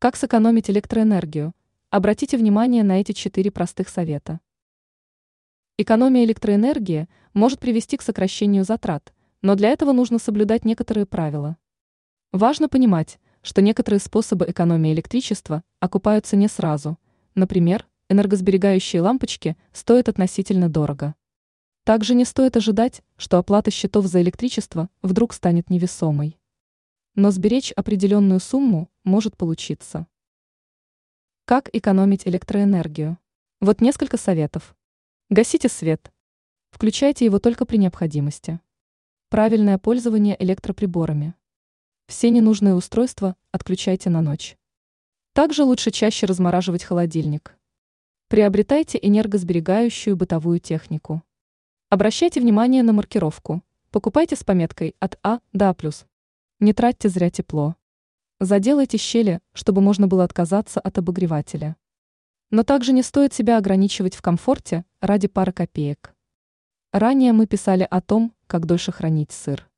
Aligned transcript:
Как 0.00 0.14
сэкономить 0.14 0.70
электроэнергию? 0.70 1.56
Обратите 1.90 2.36
внимание 2.36 2.84
на 2.84 3.00
эти 3.00 3.10
четыре 3.10 3.50
простых 3.50 3.88
совета. 3.88 4.38
Экономия 5.76 6.22
электроэнергии 6.22 7.08
может 7.34 7.58
привести 7.58 7.96
к 7.96 8.02
сокращению 8.02 8.62
затрат, 8.62 9.12
но 9.42 9.56
для 9.56 9.70
этого 9.70 9.90
нужно 9.90 10.20
соблюдать 10.20 10.64
некоторые 10.64 11.04
правила. 11.04 11.56
Важно 12.30 12.68
понимать, 12.68 13.18
что 13.42 13.60
некоторые 13.60 13.98
способы 13.98 14.44
экономии 14.48 14.92
электричества 14.92 15.64
окупаются 15.80 16.36
не 16.36 16.46
сразу. 16.46 16.96
Например, 17.34 17.84
энергосберегающие 18.08 19.02
лампочки 19.02 19.56
стоят 19.72 20.08
относительно 20.08 20.68
дорого. 20.68 21.16
Также 21.82 22.14
не 22.14 22.24
стоит 22.24 22.56
ожидать, 22.56 23.02
что 23.16 23.38
оплата 23.38 23.72
счетов 23.72 24.06
за 24.06 24.22
электричество 24.22 24.90
вдруг 25.02 25.32
станет 25.32 25.70
невесомой. 25.70 26.38
Но 27.20 27.32
сберечь 27.32 27.72
определенную 27.72 28.38
сумму 28.38 28.88
может 29.02 29.36
получиться. 29.36 30.06
Как 31.46 31.68
экономить 31.72 32.28
электроэнергию? 32.28 33.18
Вот 33.60 33.80
несколько 33.80 34.16
советов. 34.16 34.76
Гасите 35.28 35.68
свет. 35.68 36.12
Включайте 36.70 37.24
его 37.24 37.40
только 37.40 37.64
при 37.64 37.76
необходимости. 37.76 38.60
Правильное 39.30 39.78
пользование 39.78 40.40
электроприборами. 40.40 41.34
Все 42.06 42.30
ненужные 42.30 42.76
устройства 42.76 43.34
отключайте 43.50 44.10
на 44.10 44.22
ночь. 44.22 44.56
Также 45.32 45.64
лучше 45.64 45.90
чаще 45.90 46.24
размораживать 46.24 46.84
холодильник. 46.84 47.58
Приобретайте 48.28 48.96
энергосберегающую 49.02 50.16
бытовую 50.16 50.60
технику. 50.60 51.24
Обращайте 51.88 52.40
внимание 52.40 52.84
на 52.84 52.92
маркировку. 52.92 53.64
Покупайте 53.90 54.36
с 54.36 54.44
пометкой 54.44 54.94
от 55.00 55.18
А 55.24 55.40
до 55.52 55.70
А+. 55.70 55.76
Не 56.60 56.72
тратьте 56.72 57.08
зря 57.08 57.30
тепло. 57.30 57.76
Заделайте 58.40 58.98
щели, 58.98 59.40
чтобы 59.52 59.80
можно 59.80 60.08
было 60.08 60.24
отказаться 60.24 60.80
от 60.80 60.98
обогревателя. 60.98 61.76
Но 62.50 62.64
также 62.64 62.92
не 62.92 63.04
стоит 63.04 63.32
себя 63.32 63.58
ограничивать 63.58 64.16
в 64.16 64.22
комфорте 64.22 64.84
ради 65.00 65.28
пары 65.28 65.52
копеек. 65.52 66.16
Ранее 66.92 67.32
мы 67.32 67.46
писали 67.46 67.86
о 67.88 68.00
том, 68.00 68.34
как 68.48 68.66
дольше 68.66 68.90
хранить 68.90 69.30
сыр. 69.30 69.70